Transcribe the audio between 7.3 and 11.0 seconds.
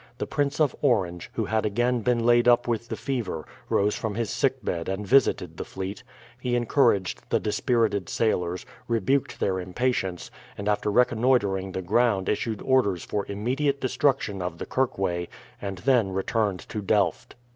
dispirited sailors, rebuked their impatience, and after